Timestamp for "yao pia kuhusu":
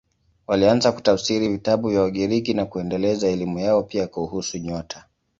3.59-4.57